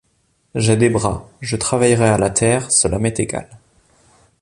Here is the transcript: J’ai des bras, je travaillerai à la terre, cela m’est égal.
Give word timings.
J’ai 0.55 0.77
des 0.77 0.89
bras, 0.89 1.29
je 1.41 1.55
travaillerai 1.57 2.07
à 2.07 2.17
la 2.17 2.31
terre, 2.31 2.71
cela 2.71 2.97
m’est 2.97 3.19
égal. 3.19 3.47